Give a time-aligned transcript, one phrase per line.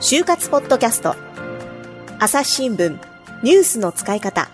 [0.00, 1.16] 就活ポッドキャスト
[2.20, 2.96] 朝日新聞
[3.42, 4.48] ニュースの使い方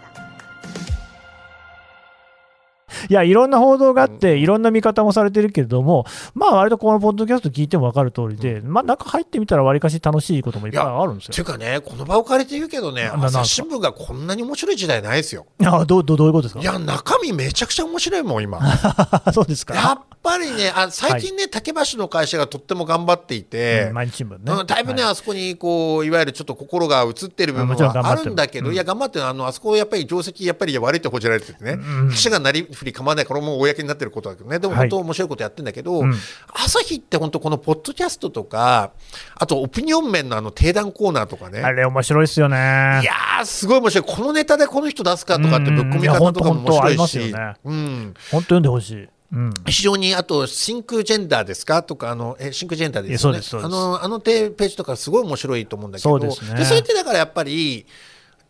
[3.10, 11.34] いや、いろんな報道があって、いろんな見方もされてるけれども、まあ、割とこのポッドキャスト聞いても分かる通りで、まあ、中入ってみたら、わりかし楽しいこともいっぱいあるんですよ。
[11.34, 15.46] ていうかね、この場を借りて言うけどね、朝日新聞がこんなに面白い時代ないですよ。
[15.64, 16.60] あどうどうどういうことですか？
[16.60, 18.60] いや、中身めちゃくちゃ面白いもん、今。
[19.34, 20.04] そうですか？
[20.24, 24.38] やっぱりね、あ最近ね、竹橋の会社がとっても頑張っていて、うん毎日新聞ね。
[24.46, 28.74] うんだいぶね、はあそこにこういわゆるちょっと心が映ってる部分はあるるんだけど、うん。
[28.74, 31.78] いや、頑張ってるあのあそこやっぱり定石、やっぱり悪いって報じられててね、
[32.10, 34.80] 記者がなりふり構わないから、もう公になってることだけどね、でもはい。
[34.82, 36.14] 本当、面白いことやってるんだけど、うん。
[36.52, 38.92] 朝日って本当、このポッドキャストとか、
[39.34, 41.60] あとオピニオン面のあの定談コーナーとかね。
[41.60, 42.56] あれ、面白いですよね。
[43.02, 44.16] いやー、すごい面白い。
[44.16, 47.34] このネタでこの人出すかとかってぶっ込み方とかも面白いし、
[47.64, 49.08] うん、本当読んでほしい。
[49.32, 49.50] うん。
[49.66, 51.82] 非常にあと、シンクジェンダーですか？
[51.82, 53.40] とか、あのえシンクジェンダーですよね。
[53.64, 57.86] あのあのページとかすごい面白いと思うんだけど、そうですねそれってだからやっぱり、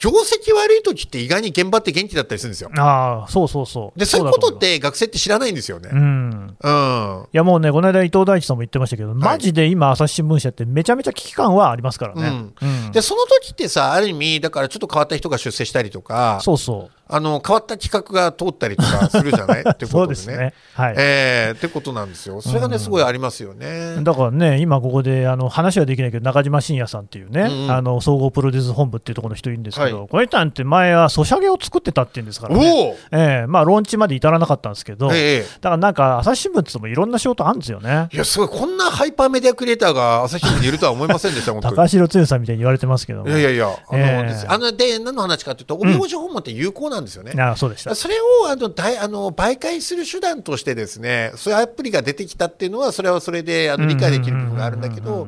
[0.01, 2.73] 業績悪い時って意外に現場って元気だったりするんですよ。
[2.77, 3.99] ああ、そうそうそう。
[3.99, 5.91] で、そういうことっだて学生って知らないんですよね。
[5.93, 6.57] うん。
[6.61, 7.23] うん。
[7.33, 12.53] いやもうね、この間、伊藤大地さんも言ってましたけど、マジで今、朝日新聞社ってめちゃめちゃ危機感はありますからね。
[12.61, 19.65] うんで、その時ってさ、ある意味、だからちょっと変わった人が出世したりとか、そうそあの変わった企画が通ったりとかするじゃない？
[19.69, 19.89] ってう。
[19.89, 20.55] ことですね。
[20.75, 20.95] はい。
[20.97, 22.41] えーってことなんですよ。
[22.41, 23.97] それがね、すごいありますよね。
[24.03, 38.09] だからね、今ここであの話はできないけど、中島信也さんっていうね、うんうんあの総合プロデュース本部っていうところの人いるんですけど、はいこの人なんて前はソシャゲを作ってたっていうんですからおね、おええまあ、ローンチまで至らなかったんですけど、ええだからなんか、朝日新聞って言ってもいろんな仕事あるんですよね。
[38.13, 41.77] いや、すごい、こんなハイパーメディアクリエイターが朝日新聞にいるとは思いませんでした、本当に。
[41.77, 47.41] 高橋剛さんみたいに言われてますけども、いやいやいや、あの、ええですあので、何の話かというと、帯表訪問って有効なんですよね。
[47.41, 47.95] あそうでした。
[47.95, 48.15] それ
[48.45, 55.27] をあの大あの媒介する手段としてですね、そういうアプリが出てきたっていうのは、それはそれであの理解できる部分があるんだけど、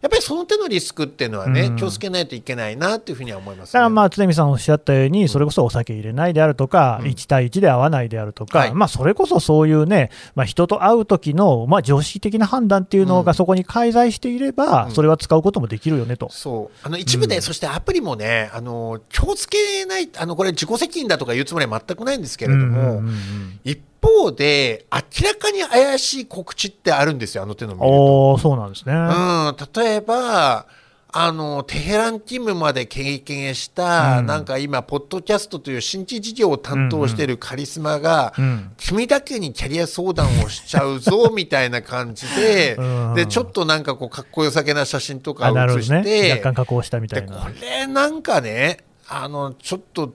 [0.00, 1.76] やっぱりその手のリスクっていうのはね、うん。
[1.76, 3.72] 気をつけないといけないなっていうふうには思います、ね。
[3.72, 7.08] だからまあ、常見さんおっしゃったように、それこそお酒入れないであるとか、うん。
[7.08, 8.74] 1対1で会わないであるとか、はい。
[8.74, 13.24] まあ、それこそそういうね、まあ、人と会う時の、まあ、常識的な判断っていうのうん。
[13.24, 14.92] がそこに介在していれば、うん。
[14.92, 16.28] それは使うこともできるよねと。
[16.30, 16.76] そう。
[16.86, 17.42] あの一部で、うん。
[17.42, 23.60] そしてアプリもね、あの気をつけない、あのこれ、自己責任だとか言うつもりは全くないんですけれども、うんうんうんうん。
[23.64, 28.32] 一方で、明らかに怪しい告知ってあるんですよ、あの手の見ると。
[28.32, 28.94] おーそうなんですね。
[28.94, 30.66] うん、例えば、
[31.10, 42.82] あのテヘラン勤務まで経験した、うんなんか今、ポッドキャストという新規事業を担当しているカリスマが、うん君だけにキャリア相談をしちゃうぞみたいな感じでう
[43.12, 46.04] んで、ちょっとなんかこう、かっこよさげな写真とかを写しほどね。
[46.04, 47.38] て、若干加工したみたでいな。
[47.38, 50.12] これなんかね、あのちょっと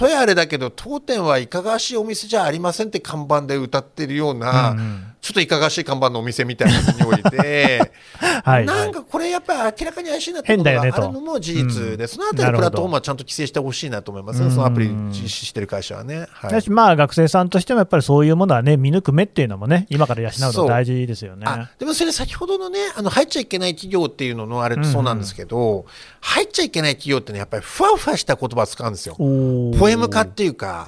[0.00, 5.04] 例えあれだけど、当店はいかがわしいお店じゃありませんって看板で歌ってるような、うんうん。
[5.20, 7.92] ちょっといかがわしい看板のお店みたいな匂いで、
[8.44, 14.40] はい、なんかこれやっぱり明らかに怪しいなってことがあるのも事実で、うんそのあたりプラットフォームはちゃんと規制してほしいなと思います。
[14.40, 14.52] ね、うん。
[14.52, 16.26] そのアプリ実施してる会社はね。
[16.30, 16.70] はい。
[16.70, 21.44] まあ学生さんとしてもやっぱりそういうものはね見抜く目っていうのもね今から養うの大事ですよね。
[21.46, 25.86] あでもそれ先ほどのねあの入っちゃいけない企業っていうののあれとそうなんですけど、
[26.20, 29.16] 入っちゃいけない企業ってねやっぱりふわふわした言葉を使うんですよ。
[29.16, 30.86] ポエム化っていうか。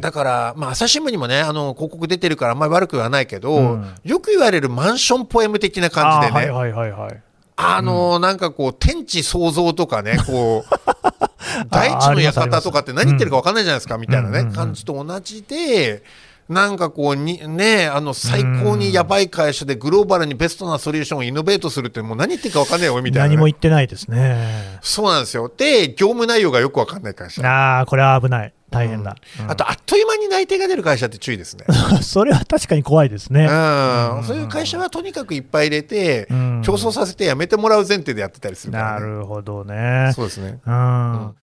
[0.00, 3.94] だから、まあ、朝日新聞にもねあの広告出てるからあんまり悪くはないけど、うん。
[4.04, 6.48] よく言われるマンションポエム的な感じでね。
[6.50, 7.22] あはいはいはいはい。
[7.56, 10.74] あのなんかこう天地創造とかねこう
[11.70, 16.02] 大地の館とかって何言ってるか分かんないじゃないですか、みたいなね、感じと同じで。
[16.46, 24.78] なんかこうにねあの最高にやばい会社でグローバルにベストなソリューションをイノベートするってもう何言ってるか分かんないよみたいなね、何も言ってないですね。
[24.82, 25.50] そうなんですよ。
[25.56, 27.40] で業務内容がよく分かんない会社。
[27.48, 29.16] ああこれは危ない大変だ。
[29.40, 31.64] うんあとあっという間に内定が出る会社って注意ですね
[32.02, 33.44] それは確かに怖いですね。
[33.44, 40.12] うんそういう会社はとにかくいっぱい入れて、うん競争させてやめてもらう前提でやってたりするから、なね、るほどね。
[40.14, 40.60] そうですね。
[40.66, 41.34] うん。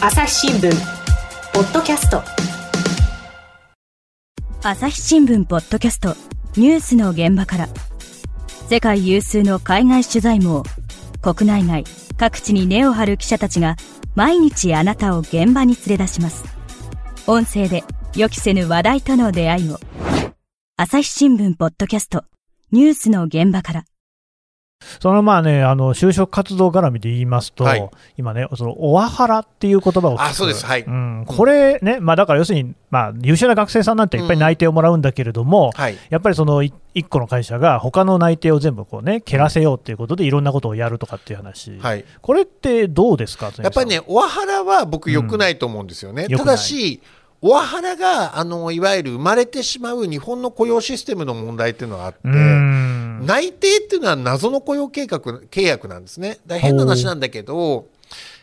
[0.00, 0.72] 朝日新聞
[1.52, 2.22] ポッドキャスト
[4.62, 6.16] 朝日新聞ポッドキャスト
[6.56, 7.68] ニュースの現場から
[8.68, 10.62] 世界有数の海外取材網
[11.20, 11.84] 国内外
[12.16, 13.76] 各地に根を張る記者たちが
[14.14, 16.44] 毎日あなたを現場に連れ出します。
[17.26, 19.78] 音声で予期せぬ話題との出会いを
[20.76, 22.24] 朝日新聞ポッドキャスト。
[22.72, 23.84] ニュースの現場から。
[25.00, 27.90] そのまあね、あの就職活動絡みで言いますと、はい。
[28.16, 30.22] 今ね、そのオワハラっていう言葉を聞く。
[30.22, 30.64] あそうです。
[30.66, 30.82] はい。
[30.82, 35.96] ん、これね、まあ、だから要するに、まあ、優秀な学生さんなんていっぱい内定をもらうんだけれども、はい。
[36.10, 42.04] やっぱりそのい一個の会社が他の内定を全部こうね、蹴らせようっていうことで、いろんなことをやるとかっていう話、はい。
[42.20, 46.26] これってどうですか、やっぱりね、オワハラは僕良くないと思うんですよね。
[46.26, 46.56] た良くない。
[46.56, 47.00] だし、
[47.44, 52.20] オワハラが、あの、いわゆる生まれてしまう日本の雇用システムの問題っていうのがあって、
[53.26, 56.38] 内定っていうのは謎の雇用計画契約なんですね。
[56.46, 57.86] だ変な話なんだけど、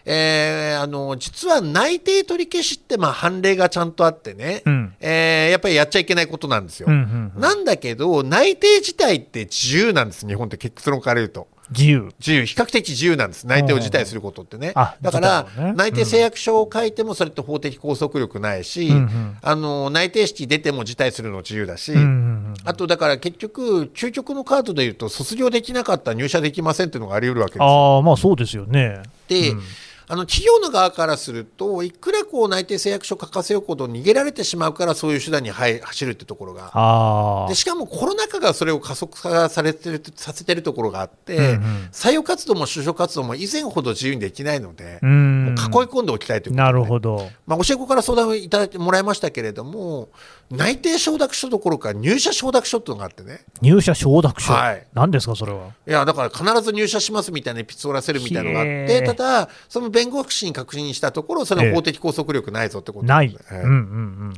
[0.05, 6.87] えーあの実は内定取り消しってまあ判例がちゃんとあってね、うんえーやっぱりやっちゃいけないことなんですよ。
[6.89, 11.47] うんうんうんなんだけど内定自体って自由なんです日本って結論から言うと。
[11.71, 12.11] 自由。
[12.19, 12.45] 自由。
[12.45, 13.45] 比較的自由なんです。
[13.45, 14.71] 内定を辞退することってね。
[14.75, 29.01] あだから、内定誓約書を書いてもそれって法的拘束力ないし、うんうんあの内定式出ても辞退するの自由だし、うんうんうんあとだから結局究極のカードでいうと卒業できなかったら入社できませんっていうのがあり得るわけですあ、まあそうですよね。
[29.27, 29.61] で、うん
[30.11, 37.53] あの企業の側からするといくらこう内定誓約書書かせようこと逃げられてしまうからそういう手段に入走るってところがで。
[37.53, 41.59] しかもコロナ禍がそれを加速化されてるさせてるところがあって、うんうん
[41.91, 47.29] 採用活動も就職活動も以前ほど自由にできないので、うん囲い込んでおきたいということで、なるほど。
[47.45, 50.09] まあ、教え子から相談をいただいてもらいましたけれども
[50.49, 54.53] 内定承諾書どころか入社承諾書っていうのがあってね入社承諾書？
[54.53, 55.69] はい何ですか、それは？
[55.87, 63.37] いやだから必ず入社しますみたいなエピソードらせるみたいなのがあっへてーただその弁護士に確認したところそれは法的拘束力ないぞってことない。
[63.51, 64.33] ええうんうんうん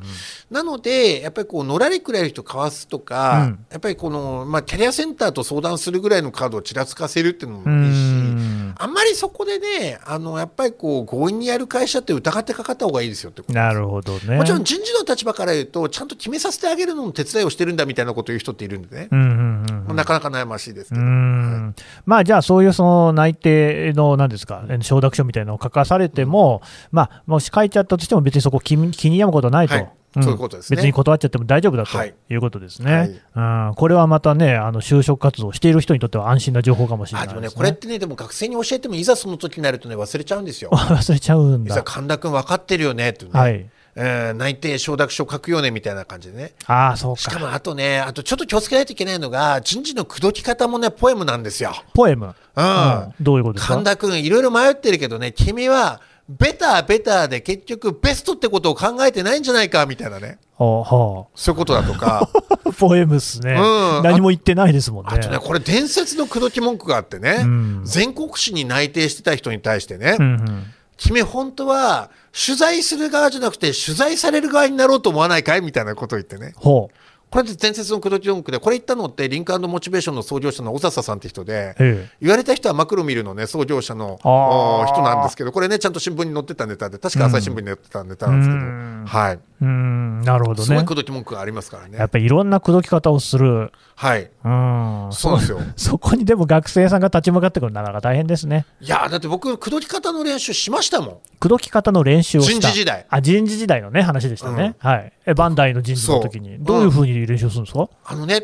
[0.49, 7.81] なのでやっぱりこうのらりくらいの人かわすとか、うんやっぱりこの、まあ、キャリアセンターと相談するぐらいのカードをちらつかせるっていうのうん。
[7.81, 7.97] もいいし。
[7.97, 14.37] うんあんまりそこでね、あのやっぱりこう強引にやる会社って疑ってかかった方がいいですよってことなるほどね。
[14.37, 19.50] もちろん人事の立場から言うと、ちゃんと決めさせてあげるのの手伝いをしてるんだみたいなことを言う人っているんでね、うんうん。
[19.87, 21.75] なかなか悩ましいですけうど、ん。
[22.05, 26.61] まあじゃあ、そういうその内定のなんですか、承諾書みたいなのを書かされても、
[26.91, 29.83] まあ、もし書いちゃったとしても、別にそこ気に気に病むことはないと、はい。
[29.83, 30.23] ん。
[30.23, 30.75] そういうことですね。
[30.75, 32.13] 別に断っちゃっても大丈夫だとはい。
[32.29, 40.69] いうことですね、うん、これはまたね、あの就職活動をしている人にとっては安心な情報かもしれないです、ね、ね、これってね、でも学生に教えても、いざその時になるとね、忘れちゃうんですよ。
[40.73, 41.75] 忘れちゃうんだ。
[41.75, 46.53] 実は神田君分かってるよねってね、はい、えー内定承諾書書くよねみたいな感じでね。
[46.65, 51.73] ああ、そうか、しかもあとね、あとちょっと気をつけないといけないのが、人事の口説き方もね、ポエムなんですよ。
[51.93, 52.67] ポエム、うんう
[53.07, 53.73] んどういうことですか？
[53.73, 60.37] 神田君、いろいろ迷ってるけどね、君は、ベターベターで結局ベストってことを考えてないんじゃないかみたいなね。
[60.57, 62.29] はあはそういうことだとか。
[62.65, 65.11] あ、 ポエムっすね、うん何も言ってないですもんね。
[65.13, 75.61] あとね、これ伝説の口説き文句があってね、うん全国紙に内定してた人に対してね、うんうん君本当は取材する側じゃなくて取材される側になろうと思わないかい？
[75.61, 76.53] みたいなことを言ってね。
[76.55, 76.95] ほう。
[77.31, 82.17] これで伝説の口説き文句で、これ言ったのってリンクモチベーションの創業者の小笹さんって人で、ええ。
[82.21, 89.05] 言われた人はマクロミルのね、創業者の人なんですけど、これね、ちゃんと新聞に載ってたネタで、確か朝日新聞に載ってたネタなんですけど、うん。
[89.07, 89.39] はい。
[89.61, 90.95] うん、なるほどねすごい口。
[90.95, 91.97] 説き文句がありますからね。
[91.99, 93.71] やっぱりいろんな口説き方をする。
[93.95, 94.31] はい。
[94.43, 95.09] うん。
[95.11, 95.59] そうですよ。
[95.77, 98.65] そこにでも学生さんが立ち向かってくるのなかなか大変ですね。
[98.79, 101.17] いやーだって僕、口説き方の練習しましたもん。
[101.39, 102.51] 口説き方の練習をした。
[102.53, 104.75] 人事時代あ、人事時代のね、話でしたね。
[104.79, 105.13] はい。
[105.27, 106.57] え、バンダイの人事の時に。
[106.59, 108.41] どういうふうに練習するんですか、あのね、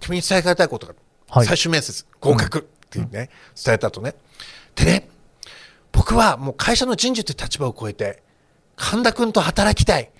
[0.00, 0.94] 君に伝えたいことが、
[1.28, 3.30] はい最終面接、合格っていうね、
[3.62, 4.14] 伝えた後ね。
[4.74, 5.08] でね、
[5.92, 8.22] 僕はもう会社の人事という立場を超えて、
[8.76, 10.10] 神田君と働きたい。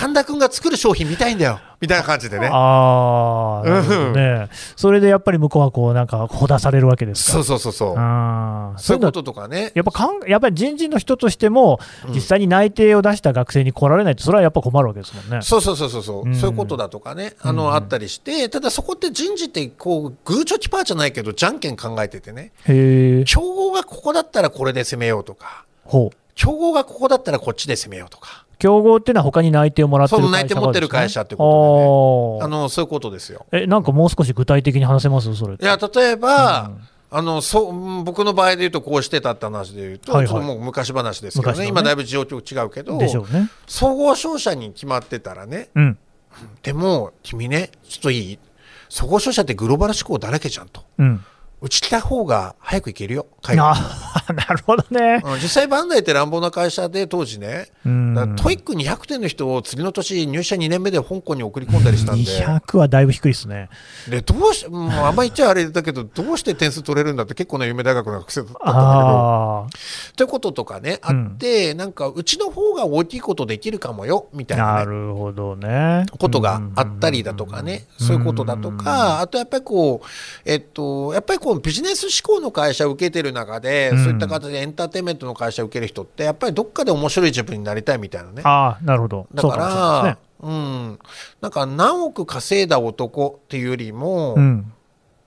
[0.00, 1.60] 神田君が作る商品見たいんだよ。
[1.78, 2.48] みたいな感じでね。
[2.50, 4.48] ああ、ね。
[4.74, 7.32] それでやっぱり向こうはこう、なんか、ほだされるわけですか。
[7.32, 7.98] そうそうそうそう。
[7.98, 9.72] ああ、のそういうこととかね。
[9.74, 11.80] やっぱかんやっぱり人事の人としても、
[12.14, 15.42] 実際に内定を出した学生に来られないと、それはやっぱ困るわけですもんね。
[15.42, 23.24] そうそうそうそうそう、うんそういうことだとかね、あの、あったりして、ただそこって人事って、こう、グーチョキパーじゃないけど、じゃんけん考えててね、へえ。
[23.26, 26.16] 競合がここだったらこれで攻めようとか、ほう。
[26.34, 33.46] 競合がここだったらこっちで攻めようとか、競合っていうのは他に内定をもらってる会社がその内定持ってる会社ってとことでね、あの、そういうことですよ。
[33.50, 35.34] え、なんかもう少し具体的に話せます？
[35.34, 35.54] それ。
[35.54, 36.70] いや、例えば、
[37.12, 43.50] あのそううん僕の場合で言うと、こうしてたって話で言うと、はいはいちょっともう昔話ですけどね、ね今だいぶ状況違うけど、でしょうね。
[43.66, 45.98] 総合商社に決まってたらね、うん。
[46.62, 48.38] でも、君ね、ちょっといい？
[48.88, 50.84] 総合商社ってグローバル志向だらけじゃんと。
[50.98, 51.24] うん。
[51.62, 55.20] うち来た方が早く行けるよ、海外あ なるほどね。
[55.24, 63.68] うん実際、バンダイって乱暴な会社で当時ね、 TOEIC 200点の人を次の年、入社2年目で香港に送り込んだりしたんで、200はだいぶ低いですね。
[64.08, 68.80] でどうしもうあんま言っちゃあれだけど、どうして点数取れるんだって、結構な有名大学の学生だったんだけど。
[68.80, 69.66] あ
[70.16, 76.06] ということとかね、あって、なんか、うちの方が大きいことできるかもよ、みたあ、いな、なね、るほどね。
[76.18, 80.06] ことがあったりだとかね、そういうことだとか、あとやっぱりこう、
[80.44, 88.42] えっと、やっぱりこうビジネス志向の会社を受けてる中で、うんそういった形でエンターテインメントの会社を受ける人って、やっぱりどっかで面白い自分になりたいみたいなね。
[88.44, 89.26] ああ、なるほど。
[89.34, 90.98] だから、うん、
[91.40, 94.34] なんか何億稼いだ男っていうよりも。
[94.36, 94.72] うん。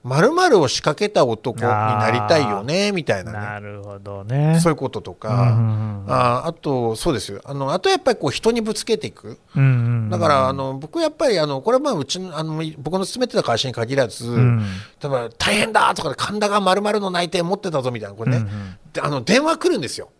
[0.04, 3.38] まるを仕掛けた男になりたいよねみたいなね。
[3.38, 4.60] なるほどね。
[4.60, 6.12] そういうこととか、うんうんうん。
[6.12, 7.40] ああとそうですよ。
[7.42, 9.38] あのあとやっぱりこう人にぶつけていく。
[9.56, 14.58] うんうんうんだからあの僕やっぱりあのこれはまあうちのあの僕の勤めてた会社に限らず、ん。
[14.58, 14.64] 例
[15.04, 18.76] えば大変だとかで神田がまるの内定持ってたぞみたいなこれね、うんうん。
[18.92, 20.10] であの電話来るんですよ。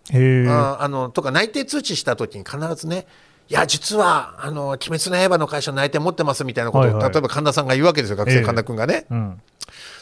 [0.49, 3.07] ああのとか内定通知した時に必ずね
[3.51, 7.13] いや実はあの「鬼滅の刃」の会社の内定持ってますみたいなことを、はいはい。
[7.13, 8.41] 例えば神田さんが言うわけですよ学ええ。
[8.41, 9.05] 生神田君がね。
[9.11, 9.41] うん。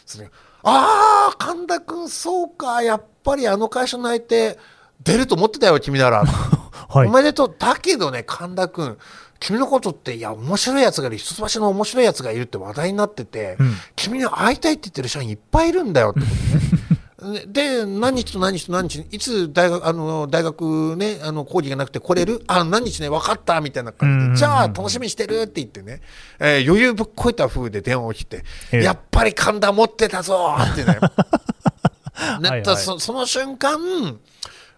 [0.06, 0.30] それ
[0.64, 4.58] ああ神田君そうかやっぱりあの会社の内定
[5.02, 6.24] 出ると思ってたよ君なら。
[6.88, 7.10] はいお。
[7.10, 8.98] めでとうだけどね神田君
[9.40, 16.71] 君のことっていや面白いやつがいる一橋の面白いやつがいるって話題になってて、うん君に会いたいって言ってる社員いっぱいいるんだよってことね。
[17.46, 22.42] で何日と何日と何日いつ大学あの大学ねあの講義がなくて来れる？
[22.48, 26.00] あ何日ね分かったみたいな感じうんでじゃあ楽しみにしてるって言ってね、
[26.40, 28.82] えー余裕ぶっこいた風で電話を切って、ええ。
[28.82, 30.98] やっぱり神田持ってたぞってね。
[32.40, 32.76] ねはいはい。
[32.76, 34.18] そその瞬間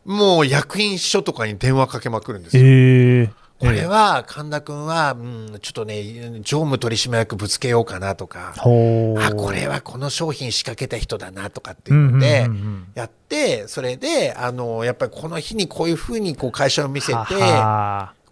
[0.05, 2.63] もう役員秘書とかに電話かけまくるんですよ。
[2.65, 3.31] へえ。
[3.59, 8.55] これは神田君は、うん、ちょっとね常務取締役ぶつけようかなとか。
[8.57, 12.49] あこれはこの商品仕掛けた人だなとかっていうので
[12.95, 17.19] やってそれであのやっぱりこの日にこういうふうにこう会社を見せて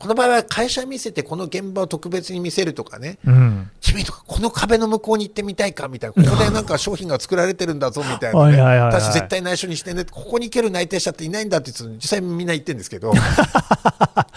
[0.03, 3.19] この場合は会社見せてこの現場を特別に見せるとかね。
[3.25, 3.71] うん。
[3.81, 6.25] 君とかこの壁の向こうに行ってみたいかみたいな。
[6.29, 8.61] ここでなんか商品が作られてるんだぞみたいなね。
[8.81, 13.13] 私絶対内緒にしてねここに行ける内定者っていないんだって言って実際みんな言ってるんですけど。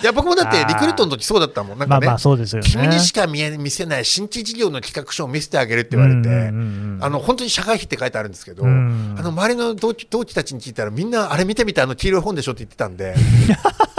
[0.03, 1.79] いや僕もだってリクルートの時そうだったもん。
[1.79, 2.69] なんかね、まあまあそうですよね。
[2.69, 13.15] 君にしか見え見せない新規事業の企画書を見せてあげるって言われて、あの本当に社会費って書いてあるんですけど、うんあの周りの同期同期たちに聞いたらみんなあれ見てみてあの黄色い本でしょって言ってたんで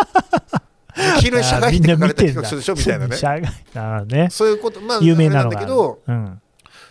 [1.19, 3.43] 黄色い社会費って書かれた企画書でしょみたいなね社外
[3.75, 4.29] なるほどね。
[4.31, 6.41] そういうことまあ有名なんだけどうん。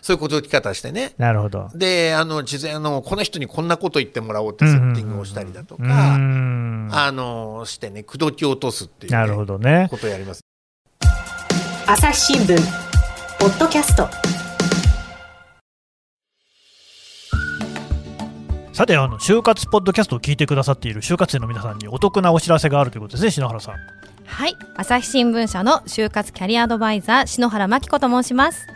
[0.02, 1.68] そういうことき方してねなるほど。
[1.74, 9.88] であの事前あのこの人にこんなこと言ってもらおうってセッティングをしたりだとか、うんあのしてね口説き落とすっていう、ね、なるほどね。
[9.90, 10.42] ことをやります
[11.88, 12.56] 朝日新聞
[13.40, 14.25] ポッドキャスト
[18.76, 23.76] さて、あの、就活ポッドキャストを聞いてくださっている就活生の皆さんにお得なお知らせがあるということですね、篠原さん。
[24.26, 28.68] はい朝日新聞社の就活キャリアアドバイザー篠原真希子と申します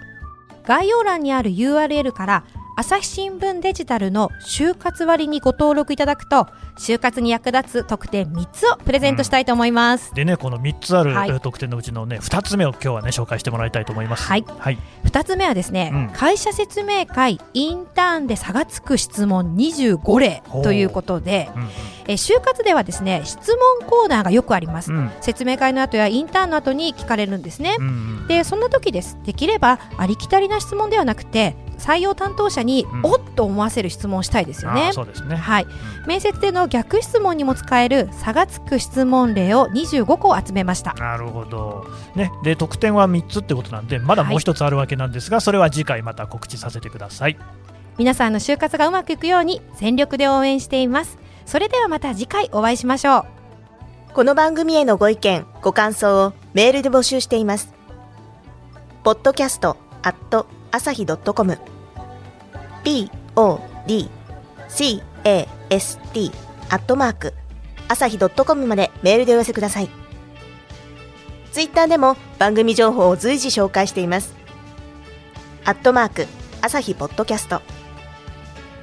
[0.63, 2.43] 概要欄にある URL から
[2.79, 14.23] 朝日新聞デジタルの就活割にご登録いただくと就活に役立つ特典3つをプレゼントしたいと思います、でね、この3つある、特典のうちのね、2つ目を今日はね、紹介してもらいたいと思います。
[14.23, 14.45] はい。
[14.59, 14.77] はい。
[15.03, 16.09] 2つ目はですね、うん。
[16.11, 21.69] 会社説明会インターンで差がつく質問25例ということでうん
[22.09, 25.11] え就活ではですね質問コーナーがよくあります、うん。
[25.21, 27.89] 説明会の後やインターンの後に聞かれるんですね、うんう
[28.23, 28.27] ん。
[28.27, 29.17] でそんな時です。
[29.23, 33.01] できればありきたりな質問ではなくて採用担当者に、うん。
[33.05, 35.35] おっと思わせる質問をしたいですよあねーそうですね。
[35.35, 35.67] はい、
[36.07, 40.93] 面接での逆質問にも使える差がつく質問例を25個集めました。
[40.95, 41.85] なるほど。
[42.15, 47.37] ね、で得点は3つってことなんで、まだもう1つあるわけなんですが、それは次回また告知させてください。
[47.99, 51.17] 皆さんの就活がうまくいくように全力で応援しています
[51.49, 53.25] それではまた次回お会いしましょう。
[54.13, 57.73] この番組へのご意見ご感想をメールで募集しています。
[59.03, 61.57] ポッドキャストアット朝日 .com
[62.83, 65.01] podcast
[66.69, 67.33] アットマーク
[67.87, 69.89] 朝日 .com までメールでお寄せください。
[71.51, 74.35] ツイッターでも番組情報を随時紹介しています。
[75.65, 76.27] アットマーク
[76.61, 77.78] 朝日ポッドキャスト。